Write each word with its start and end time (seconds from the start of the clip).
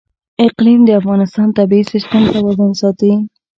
اقلیم 0.45 0.81
د 0.85 0.89
افغانستان 1.01 1.47
د 1.49 1.53
طبعي 1.57 1.83
سیسټم 1.91 2.23
توازن 2.33 2.71
ساتي. 2.81 3.13